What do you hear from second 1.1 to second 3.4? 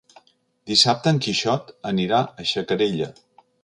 en Quixot anirà a Xacarella.